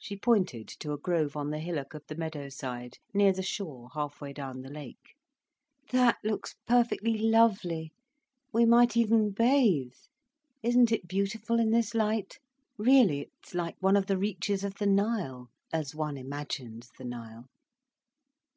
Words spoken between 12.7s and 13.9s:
Really, it's like